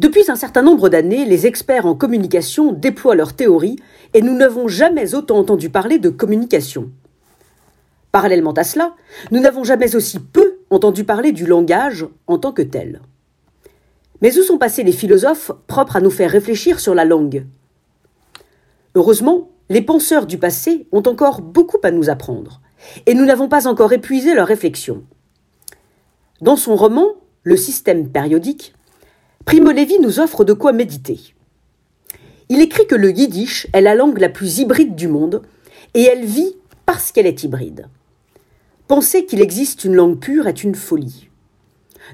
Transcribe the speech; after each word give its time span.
Depuis 0.00 0.28
un 0.28 0.34
certain 0.34 0.62
nombre 0.62 0.88
d'années, 0.88 1.24
les 1.24 1.46
experts 1.46 1.86
en 1.86 1.94
communication 1.94 2.72
déploient 2.72 3.14
leurs 3.14 3.34
théories 3.34 3.76
et 4.12 4.22
nous 4.22 4.34
n'avons 4.34 4.66
jamais 4.66 5.14
autant 5.14 5.38
entendu 5.38 5.70
parler 5.70 5.98
de 5.98 6.10
communication. 6.10 6.90
Parallèlement 8.10 8.52
à 8.52 8.64
cela, 8.64 8.94
nous 9.30 9.40
n'avons 9.40 9.62
jamais 9.62 9.94
aussi 9.94 10.18
peu 10.18 10.58
entendu 10.70 11.04
parler 11.04 11.32
du 11.32 11.46
langage 11.46 12.06
en 12.26 12.38
tant 12.38 12.52
que 12.52 12.62
tel. 12.62 13.00
Mais 14.20 14.36
où 14.38 14.42
sont 14.42 14.58
passés 14.58 14.82
les 14.82 14.92
philosophes 14.92 15.52
propres 15.66 15.96
à 15.96 16.00
nous 16.00 16.10
faire 16.10 16.30
réfléchir 16.30 16.80
sur 16.80 16.94
la 16.94 17.04
langue? 17.04 17.46
Heureusement, 18.96 19.50
les 19.68 19.82
penseurs 19.82 20.26
du 20.26 20.38
passé 20.38 20.88
ont 20.92 21.02
encore 21.02 21.40
beaucoup 21.40 21.78
à 21.82 21.90
nous 21.90 22.10
apprendre, 22.10 22.60
et 23.06 23.14
nous 23.14 23.24
n'avons 23.24 23.48
pas 23.48 23.66
encore 23.66 23.92
épuisé 23.92 24.34
leurs 24.34 24.48
réflexions. 24.48 25.04
Dans 26.40 26.56
son 26.56 26.76
roman 26.76 27.14
Le 27.42 27.56
système 27.56 28.08
périodique, 28.08 28.74
Primo 29.44 29.72
Levi 29.72 29.98
nous 30.00 30.20
offre 30.20 30.44
de 30.44 30.54
quoi 30.54 30.72
méditer. 30.72 31.20
Il 32.48 32.62
écrit 32.62 32.86
que 32.86 32.94
le 32.94 33.10
yiddish 33.10 33.66
est 33.74 33.82
la 33.82 33.94
langue 33.94 34.18
la 34.18 34.30
plus 34.30 34.58
hybride 34.58 34.94
du 34.94 35.06
monde 35.06 35.42
et 35.92 36.02
elle 36.02 36.24
vit 36.24 36.56
parce 36.86 37.12
qu'elle 37.12 37.26
est 37.26 37.42
hybride. 37.42 37.88
Penser 38.88 39.26
qu'il 39.26 39.42
existe 39.42 39.84
une 39.84 39.94
langue 39.94 40.18
pure 40.18 40.46
est 40.46 40.64
une 40.64 40.74
folie. 40.74 41.28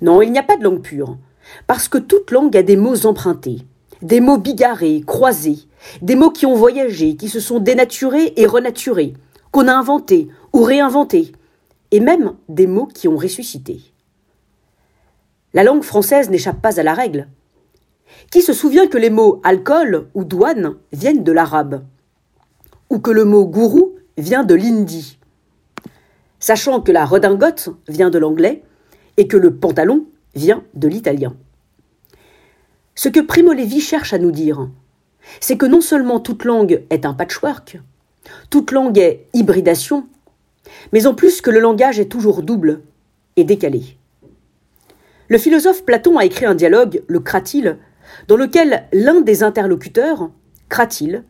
Non, 0.00 0.22
il 0.22 0.32
n'y 0.32 0.38
a 0.38 0.42
pas 0.42 0.56
de 0.56 0.64
langue 0.64 0.82
pure, 0.82 1.18
parce 1.66 1.88
que 1.88 1.98
toute 1.98 2.30
langue 2.30 2.56
a 2.56 2.62
des 2.62 2.76
mots 2.76 3.06
empruntés, 3.06 3.58
des 4.00 4.20
mots 4.20 4.38
bigarrés, 4.38 5.02
croisés, 5.06 5.60
des 6.02 6.16
mots 6.16 6.30
qui 6.30 6.46
ont 6.46 6.54
voyagé, 6.54 7.16
qui 7.16 7.28
se 7.28 7.40
sont 7.40 7.58
dénaturés 7.58 8.32
et 8.36 8.46
renaturés, 8.46 9.14
qu'on 9.50 9.68
a 9.68 9.74
inventés 9.74 10.28
ou 10.52 10.62
réinventés, 10.62 11.32
et 11.90 12.00
même 12.00 12.34
des 12.48 12.66
mots 12.66 12.86
qui 12.86 13.08
ont 13.08 13.16
ressuscité. 13.16 13.80
La 15.54 15.64
langue 15.64 15.82
française 15.82 16.28
n'échappe 16.28 16.60
pas 16.60 16.78
à 16.78 16.82
la 16.82 16.94
règle. 16.94 17.28
Qui 18.30 18.42
se 18.42 18.52
souvient 18.52 18.86
que 18.86 18.98
les 18.98 19.10
mots 19.10 19.40
alcool 19.44 20.08
ou 20.14 20.24
douane 20.24 20.76
viennent 20.92 21.24
de 21.24 21.32
l'arabe? 21.32 21.84
Ou 22.90 22.98
que 22.98 23.10
le 23.10 23.24
mot 23.24 23.46
gourou 23.46 23.96
vient 24.16 24.44
de 24.44 24.54
l'hindi? 24.54 25.18
Sachant 26.38 26.80
que 26.80 26.92
la 26.92 27.04
redingote 27.04 27.70
vient 27.88 28.10
de 28.10 28.18
l'anglais 28.18 28.62
et 29.16 29.26
que 29.26 29.36
le 29.36 29.54
pantalon 29.54 30.06
vient 30.34 30.64
de 30.74 30.88
l'italien. 30.88 31.34
Ce 32.94 33.08
que 33.08 33.20
Primo 33.20 33.52
Levi 33.52 33.80
cherche 33.80 34.12
à 34.12 34.18
nous 34.18 34.30
dire, 34.30 34.68
c'est 35.40 35.56
que 35.56 35.66
non 35.66 35.80
seulement 35.80 36.20
toute 36.20 36.44
langue 36.44 36.84
est 36.90 37.06
un 37.06 37.14
patchwork, 37.14 37.80
toute 38.50 38.70
langue 38.72 38.98
est 38.98 39.26
hybridation, 39.34 40.06
mais 40.92 41.06
en 41.06 41.14
plus 41.14 41.40
que 41.40 41.50
le 41.50 41.60
langage 41.60 41.98
est 41.98 42.10
toujours 42.10 42.42
double 42.42 42.82
et 43.36 43.44
décalé. 43.44 43.97
Le 45.28 45.36
philosophe 45.36 45.84
Platon 45.84 46.16
a 46.16 46.24
écrit 46.24 46.46
un 46.46 46.54
dialogue, 46.54 47.02
le 47.06 47.20
Cratyle, 47.20 47.76
dans 48.28 48.36
lequel 48.36 48.88
l'un 48.92 49.20
des 49.20 49.42
interlocuteurs, 49.42 50.30
Cratyle, 50.70 51.24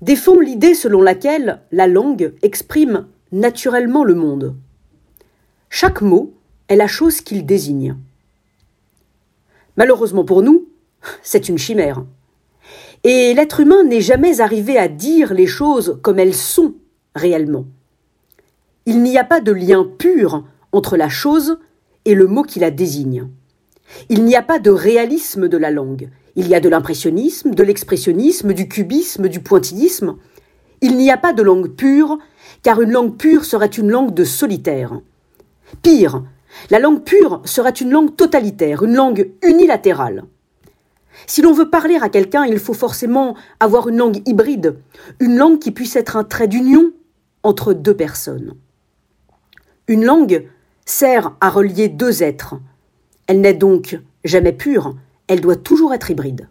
défend 0.00 0.38
l'idée 0.38 0.74
selon 0.74 1.02
laquelle 1.02 1.60
la 1.72 1.88
langue 1.88 2.34
exprime 2.42 3.06
naturellement 3.32 4.04
le 4.04 4.14
monde. 4.14 4.54
Chaque 5.70 6.02
mot 6.02 6.34
est 6.68 6.76
la 6.76 6.86
chose 6.86 7.20
qu'il 7.20 7.44
désigne. 7.44 7.96
Malheureusement 9.76 10.24
pour 10.24 10.42
nous, 10.42 10.68
c'est 11.22 11.48
une 11.48 11.58
chimère. 11.58 12.04
Et 13.02 13.34
l'être 13.34 13.58
humain 13.58 13.82
n'est 13.82 14.00
jamais 14.00 14.40
arrivé 14.40 14.78
à 14.78 14.86
dire 14.86 15.34
les 15.34 15.48
choses 15.48 15.98
comme 16.02 16.20
elles 16.20 16.34
sont 16.34 16.74
réellement. 17.16 17.64
Il 18.86 19.02
n'y 19.02 19.18
a 19.18 19.24
pas 19.24 19.40
de 19.40 19.50
lien 19.50 19.84
pur 19.98 20.44
entre 20.70 20.96
la 20.96 21.08
chose 21.08 21.58
et 22.04 22.14
le 22.14 22.26
mot 22.26 22.42
qui 22.42 22.60
la 22.60 22.70
désigne. 22.70 23.28
Il 24.08 24.24
n'y 24.24 24.36
a 24.36 24.42
pas 24.42 24.58
de 24.58 24.70
réalisme 24.70 25.48
de 25.48 25.56
la 25.56 25.70
langue. 25.70 26.08
Il 26.36 26.48
y 26.48 26.54
a 26.54 26.60
de 26.60 26.68
l'impressionnisme, 26.68 27.54
de 27.54 27.62
l'expressionnisme, 27.62 28.52
du 28.52 28.68
cubisme, 28.68 29.28
du 29.28 29.40
pointillisme. 29.40 30.16
Il 30.80 30.96
n'y 30.96 31.10
a 31.10 31.16
pas 31.16 31.32
de 31.32 31.42
langue 31.42 31.68
pure, 31.68 32.18
car 32.62 32.80
une 32.80 32.90
langue 32.90 33.16
pure 33.16 33.44
serait 33.44 33.66
une 33.66 33.90
langue 33.90 34.14
de 34.14 34.24
solitaire. 34.24 35.00
Pire, 35.82 36.24
la 36.70 36.78
langue 36.78 37.02
pure 37.02 37.42
serait 37.44 37.70
une 37.70 37.90
langue 37.90 38.16
totalitaire, 38.16 38.82
une 38.82 38.94
langue 38.94 39.30
unilatérale. 39.42 40.24
Si 41.26 41.42
l'on 41.42 41.52
veut 41.52 41.70
parler 41.70 41.96
à 42.00 42.08
quelqu'un, 42.08 42.44
il 42.44 42.58
faut 42.58 42.74
forcément 42.74 43.36
avoir 43.60 43.88
une 43.88 43.98
langue 43.98 44.22
hybride, 44.26 44.78
une 45.20 45.36
langue 45.36 45.58
qui 45.58 45.70
puisse 45.70 45.96
être 45.96 46.16
un 46.16 46.24
trait 46.24 46.48
d'union 46.48 46.92
entre 47.42 47.74
deux 47.74 47.94
personnes. 47.94 48.54
Une 49.88 50.04
langue 50.04 50.48
sert 50.84 51.34
à 51.40 51.50
relier 51.50 51.88
deux 51.88 52.22
êtres. 52.22 52.54
Elle 53.26 53.40
n'est 53.40 53.54
donc 53.54 53.98
jamais 54.24 54.52
pure, 54.52 54.96
elle 55.28 55.40
doit 55.40 55.56
toujours 55.56 55.94
être 55.94 56.10
hybride. 56.10 56.40